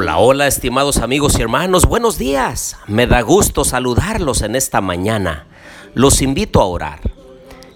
Hola, 0.00 0.18
hola, 0.18 0.46
estimados 0.46 0.98
amigos 0.98 1.36
y 1.36 1.42
hermanos, 1.42 1.86
buenos 1.86 2.18
días. 2.18 2.76
Me 2.86 3.08
da 3.08 3.20
gusto 3.20 3.64
saludarlos 3.64 4.42
en 4.42 4.54
esta 4.54 4.80
mañana. 4.80 5.48
Los 5.92 6.22
invito 6.22 6.60
a 6.60 6.66
orar. 6.66 7.00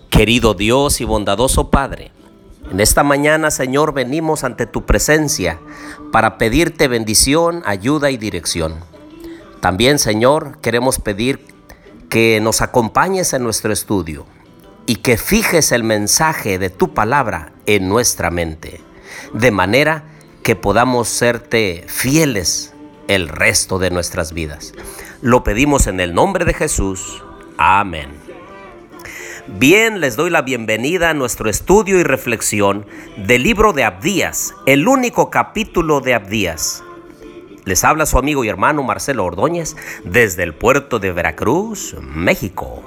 Querido 0.09 0.54
Dios 0.54 1.00
y 1.00 1.04
bondadoso 1.04 1.68
Padre, 1.71 2.12
en 2.71 2.79
esta 2.79 3.03
mañana, 3.03 3.50
Señor, 3.50 3.93
venimos 3.93 4.45
ante 4.45 4.66
tu 4.66 4.86
presencia 4.86 5.58
para 6.12 6.39
pedirte 6.39 6.86
bendición, 6.86 7.64
ayuda 7.66 8.13
y 8.13 8.18
dirección. 8.18 8.77
También, 9.58 9.99
Señor, 9.99 10.58
queremos 10.61 11.00
pedir 11.00 11.44
que 12.08 12.39
nos 12.41 12.63
acompañes 12.63 13.32
en 13.32 13.43
nuestro 13.43 13.72
estudio 13.72 14.27
y 14.86 14.94
que 14.94 15.16
fijes 15.16 15.72
el 15.72 15.82
mensaje 15.82 16.61
de 16.61 16.71
tu 16.71 16.94
palabra 16.94 17.52
en 17.66 17.89
nuestra 17.89 18.30
mente, 18.30 18.80
de 19.35 19.50
manera 19.50 20.11
que 20.42 20.56
podamos 20.56 21.08
serte 21.08 21.84
fieles 21.86 22.74
el 23.08 23.28
resto 23.28 23.78
de 23.78 23.90
nuestras 23.90 24.32
vidas. 24.32 24.72
Lo 25.20 25.44
pedimos 25.44 25.86
en 25.86 26.00
el 26.00 26.14
nombre 26.14 26.44
de 26.44 26.54
Jesús. 26.54 27.22
Amén. 27.58 28.10
Bien, 29.46 30.00
les 30.00 30.16
doy 30.16 30.30
la 30.30 30.42
bienvenida 30.42 31.10
a 31.10 31.14
nuestro 31.14 31.50
estudio 31.50 31.98
y 31.98 32.05
reflexión 32.05 32.86
del 33.16 33.42
libro 33.42 33.72
de 33.72 33.84
Abdías, 33.84 34.55
el 34.66 34.86
único 34.86 35.30
capítulo 35.30 36.00
de 36.00 36.14
Abdías. 36.14 36.82
Les 37.64 37.84
habla 37.84 38.06
su 38.06 38.18
amigo 38.18 38.44
y 38.44 38.48
hermano 38.48 38.82
Marcelo 38.82 39.24
Ordóñez 39.24 39.77
desde 40.04 40.42
el 40.42 40.54
puerto 40.54 40.98
de 40.98 41.12
Veracruz, 41.12 41.96
México. 42.00 42.82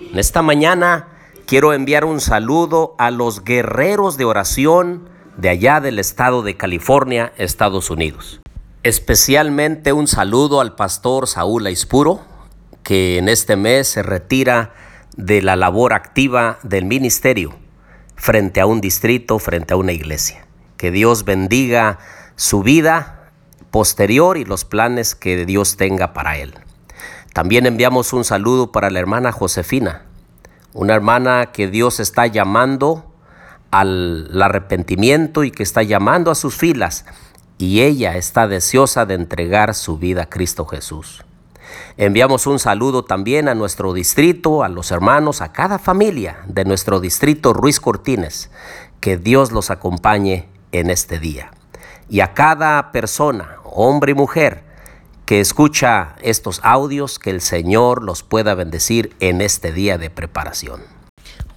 En 0.00 0.18
esta 0.18 0.42
mañana 0.42 1.08
quiero 1.46 1.72
enviar 1.72 2.04
un 2.04 2.20
saludo 2.20 2.94
a 2.98 3.10
los 3.10 3.44
guerreros 3.44 4.16
de 4.16 4.24
oración 4.24 5.15
de 5.36 5.48
allá 5.48 5.80
del 5.80 5.98
estado 5.98 6.42
de 6.42 6.56
California, 6.56 7.32
Estados 7.36 7.90
Unidos. 7.90 8.40
Especialmente 8.82 9.92
un 9.92 10.06
saludo 10.06 10.60
al 10.60 10.74
pastor 10.74 11.26
Saúl 11.26 11.66
Aispuro, 11.66 12.20
que 12.82 13.18
en 13.18 13.28
este 13.28 13.56
mes 13.56 13.88
se 13.88 14.02
retira 14.02 14.72
de 15.16 15.42
la 15.42 15.56
labor 15.56 15.92
activa 15.92 16.58
del 16.62 16.84
ministerio 16.84 17.54
frente 18.14 18.60
a 18.60 18.66
un 18.66 18.80
distrito, 18.80 19.38
frente 19.38 19.74
a 19.74 19.76
una 19.76 19.92
iglesia. 19.92 20.46
Que 20.76 20.90
Dios 20.90 21.24
bendiga 21.24 21.98
su 22.36 22.62
vida 22.62 23.32
posterior 23.70 24.36
y 24.36 24.44
los 24.44 24.64
planes 24.64 25.14
que 25.14 25.44
Dios 25.44 25.76
tenga 25.76 26.12
para 26.12 26.38
él. 26.38 26.54
También 27.32 27.66
enviamos 27.66 28.12
un 28.12 28.24
saludo 28.24 28.72
para 28.72 28.88
la 28.88 29.00
hermana 29.00 29.32
Josefina, 29.32 30.06
una 30.72 30.94
hermana 30.94 31.46
que 31.52 31.68
Dios 31.68 32.00
está 32.00 32.26
llamando 32.26 33.12
al 33.70 34.40
arrepentimiento 34.40 35.44
y 35.44 35.50
que 35.50 35.62
está 35.62 35.82
llamando 35.82 36.30
a 36.30 36.34
sus 36.34 36.56
filas 36.56 37.04
y 37.58 37.82
ella 37.82 38.16
está 38.16 38.46
deseosa 38.46 39.06
de 39.06 39.14
entregar 39.14 39.74
su 39.74 39.98
vida 39.98 40.22
a 40.22 40.28
Cristo 40.28 40.66
Jesús. 40.66 41.24
Enviamos 41.96 42.46
un 42.46 42.58
saludo 42.58 43.04
también 43.04 43.48
a 43.48 43.54
nuestro 43.54 43.92
distrito, 43.92 44.62
a 44.62 44.68
los 44.68 44.90
hermanos, 44.90 45.40
a 45.40 45.52
cada 45.52 45.78
familia 45.78 46.38
de 46.46 46.64
nuestro 46.64 47.00
distrito 47.00 47.52
Ruiz 47.52 47.80
Cortines. 47.80 48.50
Que 49.00 49.16
Dios 49.16 49.52
los 49.52 49.70
acompañe 49.70 50.48
en 50.72 50.90
este 50.90 51.18
día. 51.18 51.50
Y 52.08 52.20
a 52.20 52.34
cada 52.34 52.92
persona, 52.92 53.56
hombre 53.64 54.12
y 54.12 54.14
mujer, 54.14 54.62
que 55.24 55.40
escucha 55.40 56.14
estos 56.22 56.60
audios, 56.62 57.18
que 57.18 57.30
el 57.30 57.40
Señor 57.40 58.02
los 58.02 58.22
pueda 58.22 58.54
bendecir 58.54 59.14
en 59.20 59.40
este 59.40 59.72
día 59.72 59.98
de 59.98 60.10
preparación. 60.10 60.95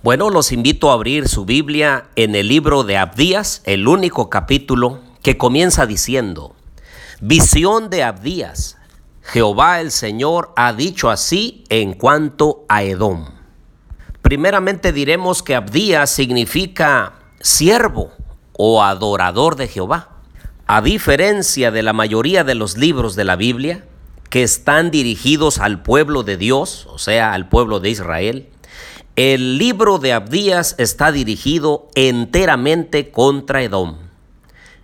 Bueno, 0.01 0.29
los 0.29 0.53
invito 0.53 0.89
a 0.89 0.93
abrir 0.93 1.27
su 1.27 1.43
Biblia 1.43 2.05
en 2.15 2.33
el 2.33 2.47
libro 2.47 2.85
de 2.85 2.95
Abdías, 2.95 3.61
el 3.65 3.85
único 3.85 4.29
capítulo 4.29 5.01
que 5.21 5.37
comienza 5.37 5.85
diciendo, 5.85 6.55
visión 7.19 7.89
de 7.89 8.03
Abdías, 8.03 8.77
Jehová 9.23 9.81
el 9.81 9.91
Señor 9.91 10.53
ha 10.55 10.71
dicho 10.71 11.09
así 11.09 11.65
en 11.67 11.95
cuanto 11.95 12.63
a 12.69 12.83
Edom. 12.83 13.25
Primeramente 14.21 14.93
diremos 14.93 15.43
que 15.43 15.55
Abdías 15.55 16.09
significa 16.09 17.15
siervo 17.41 18.13
o 18.53 18.81
adorador 18.81 19.57
de 19.57 19.67
Jehová. 19.67 20.11
A 20.65 20.81
diferencia 20.81 21.71
de 21.71 21.83
la 21.83 21.91
mayoría 21.91 22.45
de 22.45 22.55
los 22.55 22.77
libros 22.77 23.17
de 23.17 23.25
la 23.25 23.35
Biblia, 23.35 23.83
que 24.29 24.43
están 24.43 24.91
dirigidos 24.91 25.59
al 25.59 25.83
pueblo 25.83 26.23
de 26.23 26.37
Dios, 26.37 26.87
o 26.89 26.99
sea, 26.99 27.33
al 27.33 27.49
pueblo 27.49 27.81
de 27.81 27.89
Israel, 27.89 28.48
el 29.19 29.57
libro 29.57 29.97
de 29.99 30.13
Abdías 30.13 30.75
está 30.77 31.11
dirigido 31.11 31.89
enteramente 31.95 33.11
contra 33.11 33.61
Edom. 33.61 33.97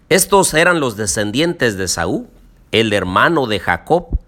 Estos 0.09 0.53
eran 0.53 0.81
los 0.81 0.97
descendientes 0.97 1.78
de 1.78 1.88
Saúl, 1.88 2.28
el 2.74 2.91
hermano 2.91 3.47
de 3.47 3.62
Jacob, 3.62 4.19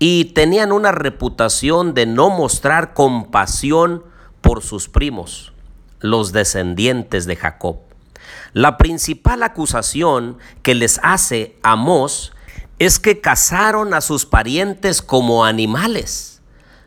y 0.00 0.24
tenían 0.34 0.72
una 0.72 0.90
reputación 0.90 1.94
de 1.94 2.06
no 2.06 2.30
mostrar 2.30 2.92
compasión 2.92 4.02
por 4.40 4.64
sus 4.64 4.88
primos, 4.88 5.52
los 6.00 6.32
descendientes 6.32 7.24
de 7.26 7.36
Jacob. 7.36 7.76
La 8.52 8.78
principal 8.78 9.44
acusación 9.44 10.38
que 10.64 10.74
les 10.74 10.98
hace 11.04 11.56
Amós 11.62 12.32
es 12.80 12.98
que 12.98 13.20
cazaron 13.20 13.94
a 13.94 14.00
sus 14.00 14.26
parientes 14.26 15.02
como 15.02 15.44
animales, 15.44 16.42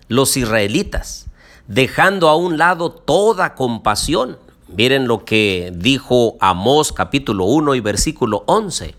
los 0.10 0.36
israelitas 0.36 1.28
dejando 1.68 2.30
a 2.30 2.36
un 2.36 2.58
lado 2.58 2.92
toda 2.92 3.56
compasión. 3.56 4.38
Miren 4.68 5.08
lo 5.08 5.24
que 5.24 5.72
dijo 5.76 6.36
Amós 6.40 6.92
capítulo 6.92 7.46
1 7.46 7.76
y 7.76 7.80
versículo 7.80 8.44
11. 8.48 8.96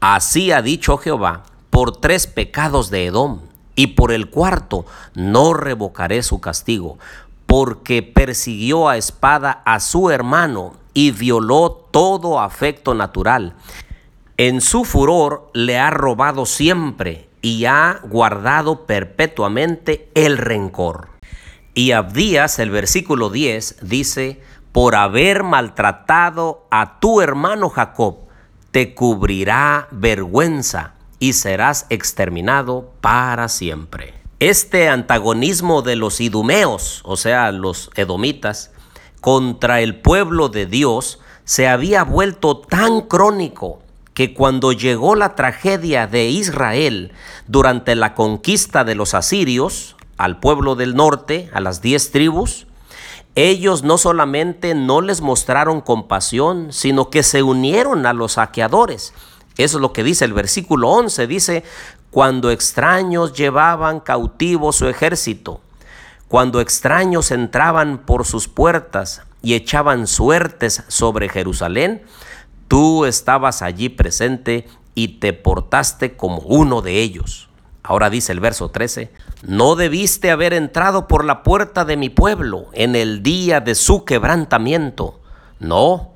Así 0.00 0.52
ha 0.52 0.62
dicho 0.62 0.96
Jehová, 0.96 1.42
por 1.70 1.96
tres 1.96 2.26
pecados 2.26 2.90
de 2.90 3.06
Edom, 3.06 3.40
y 3.74 3.88
por 3.88 4.10
el 4.10 4.30
cuarto 4.30 4.86
no 5.14 5.54
revocaré 5.54 6.22
su 6.22 6.40
castigo, 6.40 6.98
porque 7.46 8.02
persiguió 8.02 8.88
a 8.88 8.96
espada 8.96 9.62
a 9.64 9.78
su 9.78 10.10
hermano 10.10 10.74
y 10.94 11.12
violó 11.12 11.86
todo 11.90 12.40
afecto 12.40 12.94
natural. 12.94 13.54
En 14.36 14.60
su 14.60 14.84
furor 14.84 15.50
le 15.52 15.78
ha 15.78 15.90
robado 15.90 16.46
siempre 16.46 17.28
y 17.40 17.66
ha 17.66 18.00
guardado 18.02 18.86
perpetuamente 18.86 20.10
el 20.14 20.38
rencor. 20.38 21.17
Y 21.78 21.92
Abdías, 21.92 22.58
el 22.58 22.70
versículo 22.70 23.30
10, 23.30 23.76
dice, 23.82 24.42
por 24.72 24.96
haber 24.96 25.44
maltratado 25.44 26.66
a 26.72 26.98
tu 26.98 27.20
hermano 27.20 27.68
Jacob, 27.68 28.16
te 28.72 28.96
cubrirá 28.96 29.86
vergüenza 29.92 30.94
y 31.20 31.34
serás 31.34 31.86
exterminado 31.88 32.90
para 33.00 33.48
siempre. 33.48 34.14
Este 34.40 34.88
antagonismo 34.88 35.82
de 35.82 35.94
los 35.94 36.20
idumeos, 36.20 37.00
o 37.04 37.16
sea, 37.16 37.52
los 37.52 37.92
edomitas, 37.94 38.72
contra 39.20 39.80
el 39.80 40.00
pueblo 40.00 40.48
de 40.48 40.66
Dios 40.66 41.20
se 41.44 41.68
había 41.68 42.02
vuelto 42.02 42.58
tan 42.58 43.02
crónico 43.02 43.78
que 44.14 44.34
cuando 44.34 44.72
llegó 44.72 45.14
la 45.14 45.36
tragedia 45.36 46.08
de 46.08 46.28
Israel 46.28 47.12
durante 47.46 47.94
la 47.94 48.16
conquista 48.16 48.82
de 48.82 48.96
los 48.96 49.14
asirios, 49.14 49.94
al 50.18 50.40
pueblo 50.40 50.74
del 50.74 50.94
norte, 50.94 51.48
a 51.54 51.60
las 51.60 51.80
diez 51.80 52.10
tribus, 52.10 52.66
ellos 53.34 53.84
no 53.84 53.98
solamente 53.98 54.74
no 54.74 55.00
les 55.00 55.20
mostraron 55.20 55.80
compasión, 55.80 56.72
sino 56.72 57.08
que 57.08 57.22
se 57.22 57.42
unieron 57.42 58.04
a 58.04 58.12
los 58.12 58.32
saqueadores. 58.32 59.14
Eso 59.56 59.78
es 59.78 59.80
lo 59.80 59.92
que 59.92 60.02
dice 60.02 60.24
el 60.24 60.32
versículo 60.32 60.90
11. 60.90 61.26
Dice, 61.28 61.64
cuando 62.10 62.50
extraños 62.50 63.32
llevaban 63.32 64.00
cautivo 64.00 64.72
su 64.72 64.88
ejército, 64.88 65.60
cuando 66.26 66.60
extraños 66.60 67.30
entraban 67.30 67.98
por 67.98 68.26
sus 68.26 68.48
puertas 68.48 69.22
y 69.40 69.54
echaban 69.54 70.06
suertes 70.06 70.82
sobre 70.88 71.28
Jerusalén, 71.28 72.02
tú 72.66 73.04
estabas 73.04 73.62
allí 73.62 73.88
presente 73.88 74.66
y 74.94 75.18
te 75.20 75.32
portaste 75.32 76.16
como 76.16 76.38
uno 76.38 76.82
de 76.82 77.00
ellos. 77.00 77.47
Ahora 77.88 78.10
dice 78.10 78.32
el 78.32 78.40
verso 78.40 78.68
13, 78.68 79.10
no 79.44 79.74
debiste 79.74 80.30
haber 80.30 80.52
entrado 80.52 81.08
por 81.08 81.24
la 81.24 81.42
puerta 81.42 81.86
de 81.86 81.96
mi 81.96 82.10
pueblo 82.10 82.66
en 82.74 82.94
el 82.94 83.22
día 83.22 83.60
de 83.60 83.74
su 83.74 84.04
quebrantamiento. 84.04 85.20
No, 85.58 86.10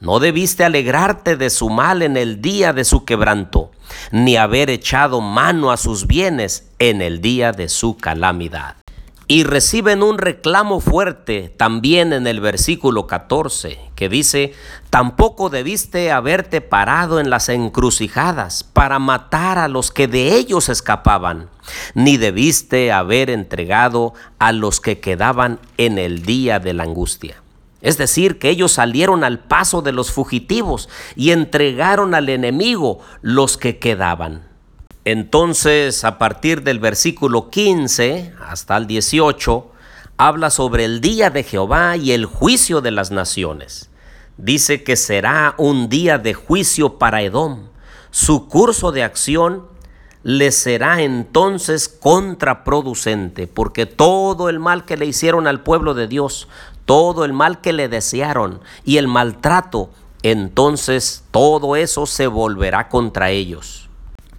no 0.00 0.20
debiste 0.20 0.64
alegrarte 0.64 1.38
de 1.38 1.48
su 1.48 1.70
mal 1.70 2.02
en 2.02 2.18
el 2.18 2.42
día 2.42 2.74
de 2.74 2.84
su 2.84 3.06
quebranto, 3.06 3.70
ni 4.12 4.36
haber 4.36 4.68
echado 4.68 5.22
mano 5.22 5.70
a 5.70 5.78
sus 5.78 6.06
bienes 6.06 6.68
en 6.78 7.00
el 7.00 7.22
día 7.22 7.52
de 7.52 7.70
su 7.70 7.96
calamidad 7.96 8.83
y 9.26 9.44
reciben 9.44 10.02
un 10.02 10.18
reclamo 10.18 10.80
fuerte 10.80 11.52
también 11.56 12.12
en 12.12 12.26
el 12.26 12.40
versículo 12.40 13.06
14, 13.06 13.80
que 13.94 14.08
dice, 14.08 14.52
tampoco 14.90 15.48
debiste 15.48 16.12
haberte 16.12 16.60
parado 16.60 17.20
en 17.20 17.30
las 17.30 17.48
encrucijadas 17.48 18.64
para 18.64 18.98
matar 18.98 19.58
a 19.58 19.68
los 19.68 19.90
que 19.90 20.08
de 20.08 20.36
ellos 20.36 20.68
escapaban, 20.68 21.48
ni 21.94 22.18
debiste 22.18 22.92
haber 22.92 23.30
entregado 23.30 24.12
a 24.38 24.52
los 24.52 24.80
que 24.80 25.00
quedaban 25.00 25.58
en 25.78 25.98
el 25.98 26.22
día 26.26 26.60
de 26.60 26.74
la 26.74 26.82
angustia. 26.82 27.42
Es 27.80 27.98
decir, 27.98 28.38
que 28.38 28.48
ellos 28.48 28.72
salieron 28.72 29.24
al 29.24 29.40
paso 29.40 29.82
de 29.82 29.92
los 29.92 30.10
fugitivos 30.10 30.88
y 31.16 31.32
entregaron 31.32 32.14
al 32.14 32.30
enemigo 32.30 33.00
los 33.20 33.58
que 33.58 33.78
quedaban. 33.78 34.53
Entonces, 35.04 36.02
a 36.04 36.16
partir 36.16 36.62
del 36.62 36.78
versículo 36.78 37.50
15 37.50 38.32
hasta 38.48 38.76
el 38.76 38.86
18, 38.86 39.70
habla 40.16 40.48
sobre 40.48 40.86
el 40.86 41.02
día 41.02 41.28
de 41.28 41.42
Jehová 41.42 41.96
y 41.96 42.12
el 42.12 42.24
juicio 42.24 42.80
de 42.80 42.90
las 42.90 43.10
naciones. 43.10 43.90
Dice 44.38 44.82
que 44.82 44.96
será 44.96 45.54
un 45.58 45.90
día 45.90 46.18
de 46.18 46.32
juicio 46.32 46.98
para 46.98 47.22
Edom. 47.22 47.68
Su 48.10 48.48
curso 48.48 48.92
de 48.92 49.02
acción 49.02 49.66
le 50.22 50.50
será 50.52 51.02
entonces 51.02 51.88
contraproducente, 51.88 53.46
porque 53.46 53.84
todo 53.84 54.48
el 54.48 54.58
mal 54.58 54.86
que 54.86 54.96
le 54.96 55.04
hicieron 55.04 55.46
al 55.46 55.62
pueblo 55.62 55.92
de 55.92 56.08
Dios, 56.08 56.48
todo 56.86 57.26
el 57.26 57.34
mal 57.34 57.60
que 57.60 57.74
le 57.74 57.88
desearon 57.88 58.60
y 58.84 58.96
el 58.96 59.06
maltrato, 59.06 59.90
entonces 60.22 61.24
todo 61.30 61.76
eso 61.76 62.06
se 62.06 62.26
volverá 62.26 62.88
contra 62.88 63.30
ellos. 63.30 63.83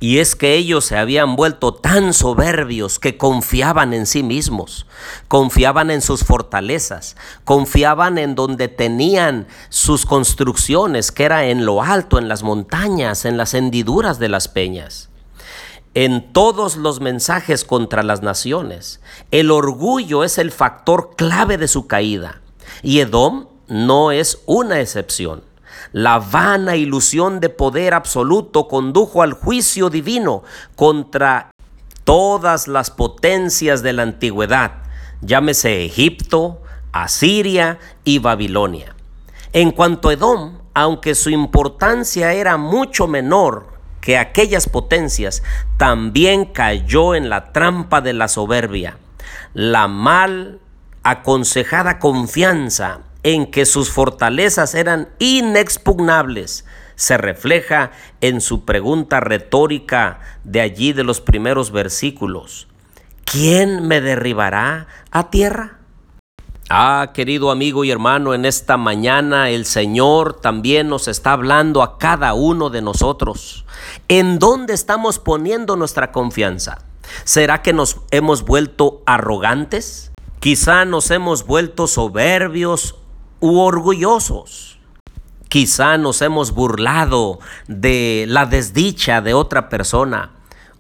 Y 0.06 0.20
es 0.20 0.36
que 0.36 0.54
ellos 0.54 0.86
se 0.86 0.98
habían 0.98 1.36
vuelto 1.36 1.74
tan 1.74 2.14
soberbios 2.14 3.00
que 3.00 3.18
confiaban 3.18 3.92
en 3.92 4.06
sí 4.06 4.22
mismos, 4.22 4.86
confiaban 5.28 5.90
en 5.90 6.04
sus 6.04 6.24
fortalezas, 6.24 7.16
confiaban 7.44 8.20
en 8.20 8.36
donde 8.36 8.68
tenían 8.68 9.48
sus 9.70 10.06
construcciones, 10.06 11.12
que 11.12 11.24
era 11.24 11.48
en 11.48 11.66
lo 11.66 11.82
alto, 11.82 12.20
en 12.20 12.28
las 12.28 12.44
montañas, 12.44 13.26
en 13.26 13.36
las 13.36 13.56
hendiduras 13.56 14.20
de 14.20 14.30
las 14.30 14.48
peñas. 14.48 15.10
En 15.96 16.32
todos 16.32 16.76
los 16.76 17.00
mensajes 17.00 17.66
contra 17.66 18.04
las 18.04 18.22
naciones, 18.22 19.02
el 19.32 19.50
orgullo 19.50 20.24
es 20.24 20.38
el 20.38 20.52
factor 20.52 21.16
clave 21.18 21.58
de 21.58 21.68
su 21.68 21.88
caída. 21.88 22.42
Y 22.84 23.00
Edom 23.00 23.48
no 23.68 24.12
es 24.12 24.38
una 24.46 24.82
excepción. 24.82 25.42
La 25.92 26.20
vana 26.20 26.76
ilusión 26.76 27.40
de 27.40 27.50
poder 27.50 27.94
absoluto 27.94 28.68
condujo 28.68 29.22
al 29.22 29.34
juicio 29.34 29.90
divino 29.90 30.44
contra 30.76 31.52
todas 32.04 32.68
las 32.68 32.92
potencias 32.92 33.82
de 33.82 33.94
la 33.94 34.04
antigüedad, 34.04 34.84
llámese 35.22 35.86
Egipto, 35.86 36.62
Asiria 36.92 37.80
y 38.04 38.20
Babilonia. 38.20 38.96
En 39.54 39.72
cuanto 39.72 40.10
a 40.10 40.14
Edom, 40.14 40.60
aunque 40.74 41.16
su 41.16 41.30
importancia 41.30 42.34
era 42.34 42.58
mucho 42.58 43.08
menor 43.08 43.76
que 44.02 44.18
aquellas 44.18 44.70
potencias, 44.70 45.42
también 45.78 46.46
cayó 46.46 47.16
en 47.16 47.30
la 47.30 47.52
trampa 47.54 48.02
de 48.02 48.14
la 48.14 48.28
soberbia. 48.28 48.98
La 49.54 49.88
mal 49.88 50.60
aconsejada 51.02 51.98
confianza 51.98 53.00
en 53.26 53.48
que 53.48 53.66
sus 53.66 53.90
fortalezas 53.90 54.76
eran 54.76 55.10
inexpugnables 55.18 56.64
se 56.96 57.18
refleja 57.18 57.92
en 58.22 58.40
su 58.40 58.66
pregunta 58.66 59.20
retórica 59.20 60.20
de 60.44 60.62
allí 60.62 60.94
de 60.94 61.04
los 61.04 61.22
primeros 61.22 61.72
versículos. 61.72 62.68
¿Quién 63.26 63.88
me 63.88 64.00
derribará 64.00 64.88
a 65.10 65.32
tierra? 65.32 65.80
Ah, 66.70 67.12
querido 67.16 67.50
amigo 67.50 67.84
y 67.84 67.90
hermano, 67.90 68.36
en 68.36 68.46
esta 68.46 68.78
mañana 68.78 69.50
el 69.50 69.66
Señor 69.66 70.40
también 70.40 70.88
nos 70.88 71.08
está 71.08 71.32
hablando 71.34 71.82
a 71.82 71.98
cada 71.98 72.36
uno 72.36 72.70
de 72.70 72.84
nosotros. 72.84 73.66
¿En 74.08 74.38
dónde 74.38 74.76
estamos 74.76 75.18
poniendo 75.18 75.76
nuestra 75.76 76.12
confianza? 76.12 76.86
¿Será 77.24 77.64
que 77.64 77.74
nos 77.74 77.98
hemos 78.12 78.44
vuelto 78.44 79.02
arrogantes? 79.08 80.12
Quizá 80.40 80.86
nos 80.86 81.10
hemos 81.10 81.46
vuelto 81.46 81.88
soberbios 81.88 82.96
u 83.46 83.60
orgullosos. 83.60 84.80
Quizá 85.50 86.00
nos 86.00 86.24
hemos 86.24 86.52
burlado 86.52 87.40
de 87.68 88.26
la 88.28 88.48
desdicha 88.48 89.22
de 89.22 89.36
otra 89.36 89.70
persona 89.70 90.32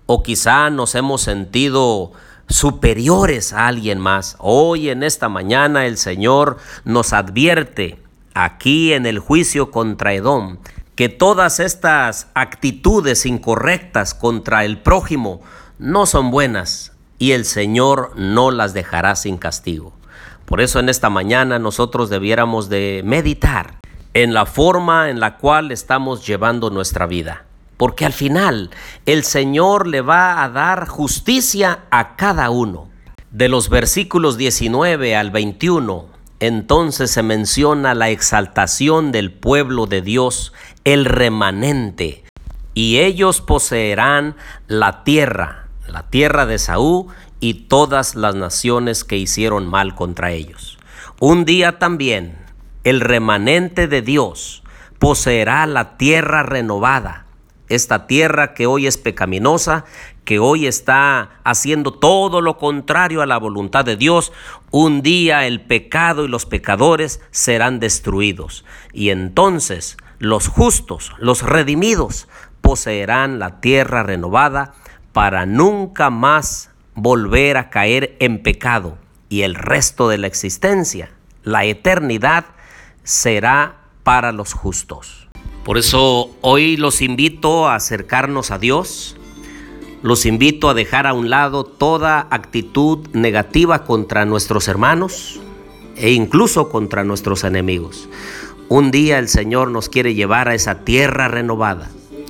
o 0.07 0.23
quizá 0.23 0.71
nos 0.71 0.95
hemos 0.95 1.21
sentido 1.21 2.11
superiores 2.49 3.53
a 3.53 3.67
alguien 3.67 3.99
más. 3.99 4.35
Hoy 4.39 4.89
en 4.89 5.03
esta 5.03 5.29
mañana 5.29 5.85
el 5.85 5.97
Señor 5.97 6.57
nos 6.85 7.13
advierte 7.13 7.99
aquí 8.33 8.93
en 8.93 9.05
el 9.05 9.19
juicio 9.19 9.69
contra 9.69 10.15
Edom 10.15 10.57
que 10.95 11.07
todas 11.07 11.59
estas 11.59 12.29
actitudes 12.33 13.27
incorrectas 13.27 14.15
contra 14.15 14.65
el 14.65 14.79
prójimo 14.79 15.41
no 15.77 16.07
son 16.07 16.31
buenas 16.31 16.93
y 17.19 17.33
el 17.33 17.45
Señor 17.45 18.13
no 18.15 18.49
las 18.49 18.73
dejará 18.73 19.15
sin 19.15 19.37
castigo. 19.37 19.93
Por 20.45 20.61
eso 20.61 20.79
en 20.79 20.89
esta 20.89 21.09
mañana 21.09 21.59
nosotros 21.59 22.09
debiéramos 22.09 22.69
de 22.69 23.01
meditar 23.03 23.79
en 24.13 24.33
la 24.33 24.45
forma 24.45 25.09
en 25.09 25.19
la 25.19 25.37
cual 25.37 25.71
estamos 25.71 26.25
llevando 26.25 26.69
nuestra 26.69 27.05
vida. 27.05 27.45
Porque 27.77 28.05
al 28.05 28.13
final 28.13 28.69
el 29.05 29.23
Señor 29.23 29.87
le 29.87 30.01
va 30.01 30.43
a 30.43 30.49
dar 30.49 30.87
justicia 30.87 31.79
a 31.91 32.15
cada 32.15 32.49
uno. 32.49 32.89
De 33.31 33.49
los 33.49 33.67
versículos 33.67 34.37
19 34.37 35.15
al 35.15 35.31
21, 35.31 36.05
entonces 36.39 37.11
se 37.11 37.23
menciona 37.23 37.93
la 37.93 38.09
exaltación 38.09 39.11
del 39.11 39.33
pueblo 39.33 39.87
de 39.87 40.01
Dios, 40.01 40.53
el 40.85 41.03
remanente, 41.03 42.23
y 42.73 42.99
ellos 42.99 43.41
poseerán 43.41 44.35
la 44.67 45.03
tierra, 45.03 45.67
la 45.87 46.03
tierra 46.03 46.45
de 46.45 46.59
Saúl 46.59 47.07
y 47.39 47.65
todas 47.67 48.15
las 48.15 48.35
naciones 48.35 49.03
que 49.03 49.17
hicieron 49.17 49.67
mal 49.67 49.95
contra 49.95 50.31
ellos. 50.31 50.77
Un 51.19 51.45
día 51.45 51.79
también 51.79 52.37
el 52.83 53.01
remanente 53.01 53.87
de 53.87 54.01
Dios 54.01 54.63
poseerá 54.99 55.65
la 55.65 55.97
tierra 55.97 56.43
renovada, 56.43 57.25
esta 57.67 58.05
tierra 58.05 58.53
que 58.53 58.67
hoy 58.67 58.85
es 58.85 58.97
pecaminosa, 58.97 59.85
que 60.23 60.39
hoy 60.39 60.67
está 60.67 61.39
haciendo 61.43 61.93
todo 61.93 62.41
lo 62.41 62.57
contrario 62.57 63.21
a 63.21 63.25
la 63.25 63.37
voluntad 63.37 63.85
de 63.85 63.95
Dios, 63.95 64.31
un 64.71 65.01
día 65.01 65.47
el 65.47 65.61
pecado 65.61 66.25
y 66.25 66.27
los 66.27 66.45
pecadores 66.45 67.21
serán 67.31 67.79
destruidos. 67.79 68.65
Y 68.93 69.09
entonces 69.09 69.97
los 70.19 70.47
justos, 70.47 71.13
los 71.17 71.41
redimidos, 71.41 72.27
poseerán 72.61 73.39
la 73.39 73.61
tierra 73.61 74.03
renovada 74.03 74.73
para 75.13 75.45
nunca 75.45 76.09
más 76.09 76.71
volver 76.95 77.57
a 77.57 77.69
caer 77.69 78.15
en 78.19 78.41
pecado 78.41 78.97
y 79.29 79.41
el 79.41 79.55
resto 79.55 80.07
de 80.07 80.17
la 80.17 80.27
existencia, 80.27 81.11
la 81.43 81.65
eternidad, 81.65 82.45
será 83.03 83.81
para 84.03 84.31
los 84.31 84.53
justos. 84.53 85.27
Por 85.63 85.77
eso 85.77 86.29
hoy 86.41 86.77
los 86.77 87.01
invito 87.01 87.67
a 87.67 87.75
acercarnos 87.75 88.51
a 88.51 88.59
Dios, 88.59 89.17
los 90.03 90.25
invito 90.25 90.69
a 90.69 90.73
dejar 90.73 91.07
a 91.07 91.13
un 91.13 91.29
lado 91.29 91.63
toda 91.63 92.27
actitud 92.29 93.07
negativa 93.13 93.83
contra 93.83 94.25
nuestros 94.25 94.67
hermanos 94.67 95.39
e 95.95 96.11
incluso 96.11 96.69
contra 96.69 97.03
nuestros 97.03 97.43
enemigos. 97.43 98.07
Un 98.69 98.91
día 98.91 99.19
el 99.19 99.27
Señor 99.27 99.69
nos 99.69 99.89
quiere 99.89 100.13
llevar 100.13 100.47
a 100.47 100.55
esa 100.55 100.85
tierra 100.85 101.27
renovada, 101.27 101.89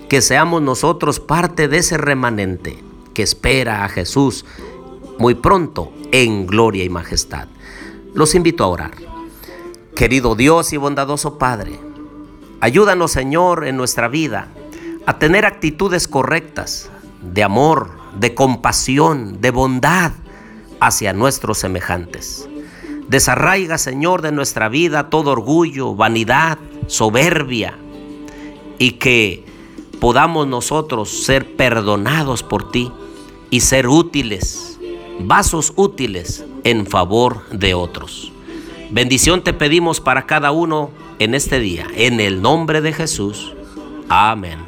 que 0.09 0.21
seamos 0.21 0.61
nosotros 0.61 1.19
parte 1.19 1.67
de 1.67 1.77
ese 1.77 1.97
remanente 1.97 2.77
que 3.15 3.23
espera 3.23 3.83
a 3.83 3.89
Jesús 3.89 4.45
muy 5.17 5.33
pronto 5.33 5.91
en 6.11 6.45
gloria 6.45 6.83
y 6.83 6.89
majestad. 6.89 7.47
Los 8.13 8.35
invito 8.35 8.63
a 8.63 8.67
orar. 8.67 8.91
Querido 9.95 10.35
Dios 10.35 10.73
y 10.73 10.77
bondadoso 10.77 11.39
Padre, 11.39 11.79
ayúdanos 12.59 13.11
Señor 13.11 13.65
en 13.65 13.77
nuestra 13.77 14.09
vida 14.09 14.49
a 15.07 15.17
tener 15.17 15.45
actitudes 15.45 16.07
correctas 16.07 16.91
de 17.21 17.43
amor, 17.43 17.91
de 18.19 18.35
compasión, 18.35 19.41
de 19.41 19.51
bondad 19.51 20.11
hacia 20.79 21.13
nuestros 21.13 21.57
semejantes. 21.57 22.47
Desarraiga, 23.07 23.77
Señor, 23.77 24.21
de 24.21 24.31
nuestra 24.31 24.67
vida 24.67 25.09
todo 25.09 25.31
orgullo, 25.31 25.95
vanidad, 25.95 26.57
soberbia, 26.87 27.77
y 28.77 28.93
que 28.93 29.45
podamos 30.01 30.47
nosotros 30.47 31.23
ser 31.23 31.55
perdonados 31.55 32.43
por 32.43 32.71
ti 32.71 32.91
y 33.49 33.61
ser 33.61 33.87
útiles, 33.87 34.79
vasos 35.19 35.73
útiles 35.75 36.45
en 36.63 36.85
favor 36.85 37.47
de 37.49 37.73
otros. 37.73 38.31
Bendición 38.91 39.43
te 39.43 39.53
pedimos 39.53 39.99
para 39.99 40.25
cada 40.25 40.51
uno 40.51 40.91
en 41.19 41.35
este 41.35 41.59
día, 41.59 41.87
en 41.95 42.19
el 42.19 42.41
nombre 42.41 42.81
de 42.81 42.93
Jesús. 42.93 43.53
Amén. 44.09 44.64